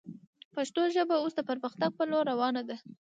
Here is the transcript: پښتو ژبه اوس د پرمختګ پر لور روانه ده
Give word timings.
پښتو 0.55 0.81
ژبه 0.95 1.15
اوس 1.19 1.33
د 1.35 1.41
پرمختګ 1.49 1.89
پر 1.97 2.07
لور 2.11 2.23
روانه 2.31 2.61
ده 2.69 2.75